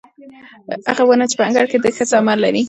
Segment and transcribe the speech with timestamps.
[0.89, 2.59] هغه ونه چې په انګړ کې ده ښه ثمر لري.